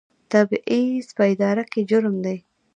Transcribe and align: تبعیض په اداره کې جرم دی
تبعیض 0.31 1.07
په 1.17 1.23
اداره 1.33 1.63
کې 1.71 1.81
جرم 1.89 2.15
دی 2.25 2.37